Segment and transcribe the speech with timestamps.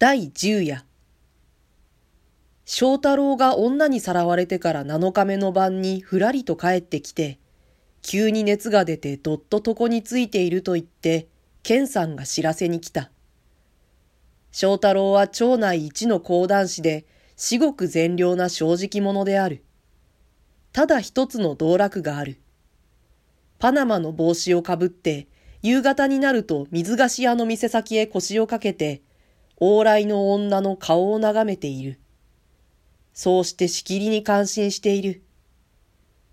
[0.00, 0.86] 第十夜。
[2.64, 7.38] 翔太郎が女にさらわれてから七日目の晩にふらりと帰ってきて、
[8.00, 11.28] 急に熱が出てどっと床についていると言って、
[11.62, 13.10] 健さんが知らせに来た。
[14.52, 17.04] 翔太郎は町内一の講談師で、
[17.36, 19.62] 至極善良な正直者である。
[20.72, 22.40] ただ一つの道楽がある。
[23.58, 25.28] パナマの帽子をかぶって、
[25.60, 29.02] 夕方になると水菓子屋の店先へ腰をかけて、
[29.60, 32.00] 往来の女の顔を眺めている。
[33.12, 35.22] そうしてしきりに感心している。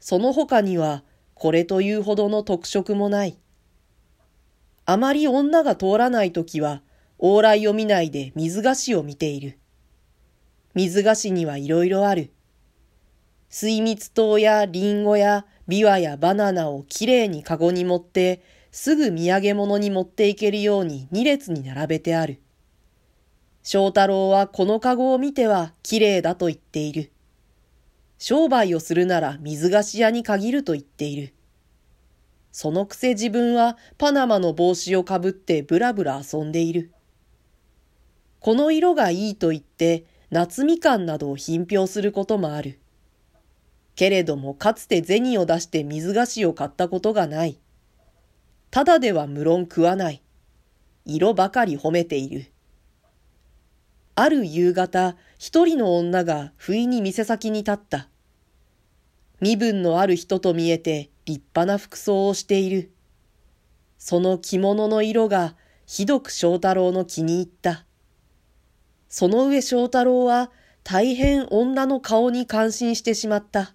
[0.00, 1.04] その他には、
[1.34, 3.36] これというほどの特色もない。
[4.86, 6.82] あまり女が通らないときは、
[7.18, 9.58] 往来を見ないで水菓子を見ている。
[10.74, 12.30] 水菓子にはいろいろある。
[13.50, 18.42] 水蜜糖やリンゴやビワやバナナをきれいにかごに持って、
[18.72, 22.40] すぐ土産物に持っていけるように二列に並べてある。
[23.72, 27.12] 翔太郎はこのかごを見てはきれいだと言っている。
[28.18, 31.32] 商売をするなら水菓子屋に限ると言っている。
[32.50, 36.90] そのくせ自分はパナマの帽子をかぶってブラブラ遊んでいる。
[38.40, 42.80] この色がいいと言って夏みかんなどを品評することもある。
[43.94, 47.56] けれどもかつて銭を出して水菓子を買ったことがない。
[48.72, 50.24] ただでは無論食わない。
[51.04, 52.49] 色ばかり褒めている。
[54.22, 58.10] ある夕方、一人の女が不意に店先に立った。
[59.40, 62.92] 身分のある人と見えて立派 na 服装をしている。
[63.96, 65.56] その着物の色が
[65.86, 67.86] ひどく翔太郎の気に入った。
[69.08, 70.50] その上翔太郎は
[70.84, 73.74] 大変女の顔に感心してしまった。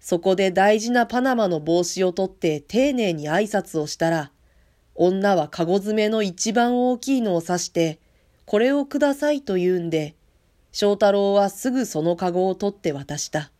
[0.00, 4.32] そこで大事なパナマの帽子を取って丁寧に挨拶をしたら、
[4.96, 8.00] 女はかご詰めの一番大きいのを指して、
[8.46, 10.14] これをくださいと言うんで、
[10.70, 13.50] 翔太郎はすぐそのかごを取って渡した。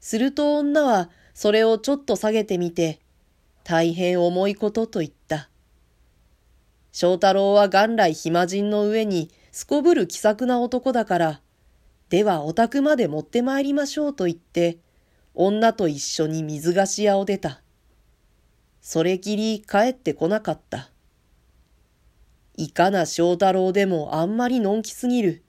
[0.00, 3.00] すると女はそれをちょっと下げてみて、
[3.62, 5.50] 大変重いことと言った。
[6.90, 11.40] 翔太郎は元来暇人の上にすこぶる気さくな男だから、
[12.08, 14.78] ではお宅まで持って参りましょうと言って、
[15.34, 17.60] 女と一緒に水菓子屋を出た。
[18.80, 20.93] それきり帰ってこなかった。
[22.56, 25.42] いかな翔太郎でもあんまりのんきすぎる。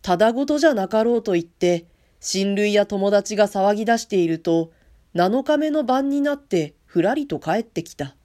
[0.00, 1.86] ただごとじゃなかろうと言って、
[2.20, 4.72] 親類や友達が騒ぎ出していると、
[5.14, 8.16] 七日目の晩になってふらりと帰ってきた。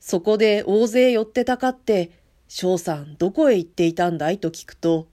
[0.00, 2.10] そこで大勢寄ってたかって、
[2.48, 5.08] 翔さんどこへ行っていたんだいと聞くと、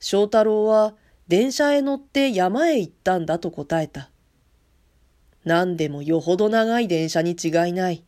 [0.00, 0.94] 翔太郎は
[1.28, 4.10] 電車へ乗って山へ行ったんだと答えた。
[5.44, 8.04] 何でもよほど長い電車に違いない。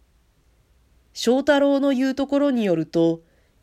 [1.19, 3.23] 翔太郎の言うところによると、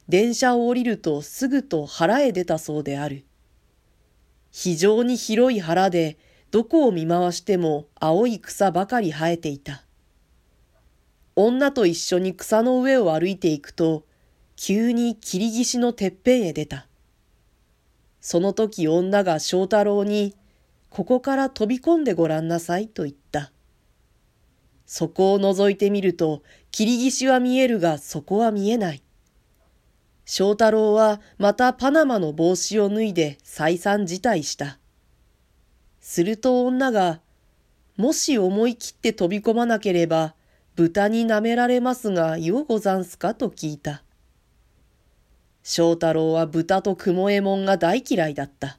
[0.10, 3.26] 電車を降りるとすぐと腹へ出たそうである。
[4.52, 6.18] 非常に広い腹で、
[6.50, 9.84] どこを見回しても青い草ばかり生えていた。
[11.36, 14.04] 女と一緒に草の上を歩いていくと、
[14.56, 16.88] 急に霧岸のてっぺんへ出た。
[18.20, 20.36] その時女が翔太郎に、
[20.90, 23.23] ここから飛び込んでごらんなさいと言った。
[24.96, 29.02] そこを覗いてみると、霧岸は見えるがそこは見えない。
[30.24, 34.78] 翔太郎はまたパナマの帽子を脱いで再三辞退した。
[36.00, 37.22] すると女が、
[37.98, 40.36] もし思い切って飛び込まなければ、
[40.76, 44.04] 豚に舐められますが、ようござんすかと聞いた。
[45.64, 48.78] 翔太郎は豚と雲右衛門が大嫌いだった。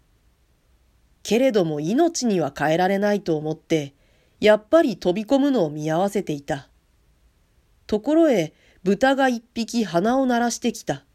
[1.24, 3.94] けれども命には変えられないと思って、
[4.44, 6.68] やっぱり飛び込むのを見合わせていた。
[7.86, 11.06] ところへ、豚が一匹鼻を鳴らしてきた。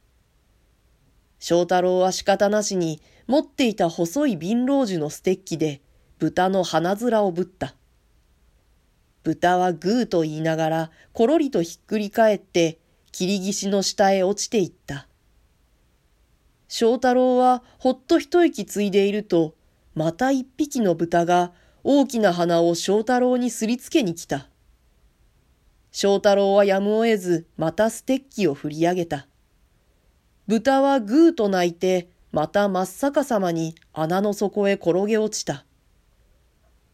[1.38, 5.84] 翔太郎は仕方なしに持っていた細い貧乏樹のステッキで
[6.18, 7.76] 豚の鼻面をぶった。
[9.22, 12.80] 豚はグーと言いながらころりとひっくり返って
[13.12, 15.08] 霧岸の下へ落ちていった。
[16.68, 19.54] 翔太郎はほっと一息ついでいると、
[19.94, 21.52] また一匹の豚が
[21.84, 24.48] 大きな鼻を翔太郎にすりつけに来た。
[25.92, 29.28] 翔太郎はやむを得ず、またステッキを振り上げた。
[30.48, 35.66] 豚はぐーと鳴いて、また真っ逆さまに穴の底へ転げ落ちた。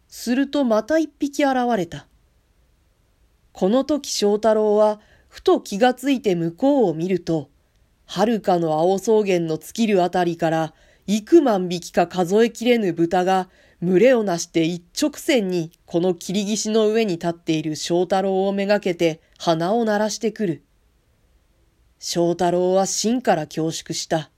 [0.07, 2.07] するとまた一匹現れた。
[3.51, 4.99] この時翔太郎は、
[5.29, 7.49] ふと気がついて向こうを見ると、
[8.05, 10.73] はるかの青草原の尽きるあたりから、
[11.07, 13.49] 幾万匹か数えきれぬ豚が
[13.85, 20.63] 群れをなして一直線にこの霧岸の上に立っている翔太郎をめがけて鼻を鳴らしてくる。
[21.99, 24.31] 翔太郎は芯から恐縮した。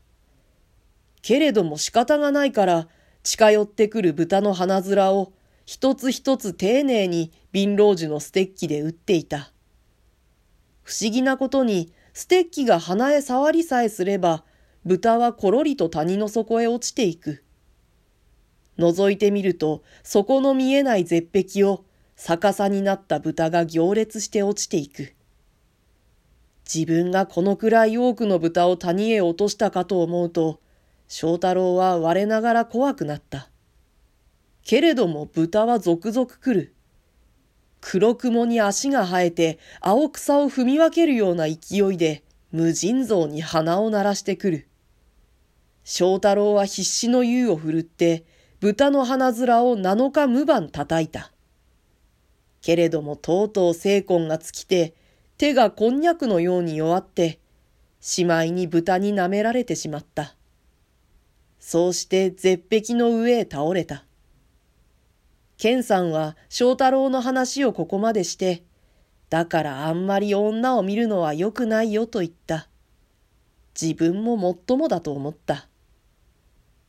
[1.21, 2.87] けれども仕方がないから
[3.23, 5.31] 近寄ってくる豚の鼻面を
[5.65, 9.53] 一つ一つ丁寧に貧乏樹のステッキで打っていた。
[10.83, 14.43] 不思議なことにステッキが鼻へ触りさえすれば
[14.85, 17.45] 豚はころりと谷の底へ落ちていく。
[18.77, 21.85] 覗いてみると底の見えない絶壁を
[22.15, 25.13] 逆さになった豚が行列して落ちていく。
[26.71, 30.59] 自分がこのくらい多くの豚を谷へ落としたかと思うと
[31.07, 33.49] 翔太郎は我ながら怖くなった。
[34.63, 36.73] けれども豚は続々来る。
[37.79, 44.67] 黒雲に足が生えて青草を踏み分けるような勢いで無尽蔵に鼻を鳴らしてくる。
[45.83, 48.25] 翔太郎は必死の優を振るって
[48.59, 51.31] 豚の鼻面を七日無番叩いた。
[52.61, 54.95] けれどもとうとう精魂が尽きて
[55.37, 57.39] 手がこんにゃくのように弱って
[57.99, 60.35] しまいに豚に舐められてしまった。
[61.59, 64.05] そうして絶壁の上へ倒れた。
[65.57, 68.63] 健さんは翔太郎の話をここまでして、
[69.29, 72.69] だからあんまり女を見るのは良くないよと言った。
[73.79, 75.67] 自分ももっともだと思った。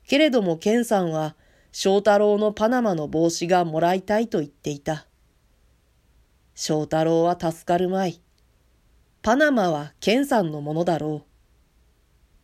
[0.06, 1.34] けれども健さんは
[1.72, 5.06] 翔太郎のパナマの帽子がもらいたいと言っていた。
[6.54, 8.20] 翔太郎は助かるまい。
[9.22, 11.27] パナマは健さんのものだろう。